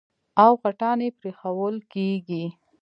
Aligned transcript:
او 0.43 0.51
غټان 0.61 0.99
يې 1.05 1.09
پرېښوول 1.19 1.75
کېږي. 1.93 2.45